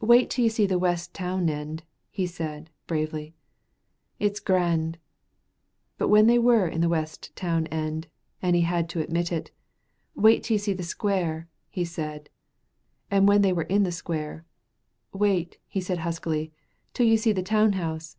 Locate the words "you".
0.42-0.48, 10.54-10.58, 17.06-17.18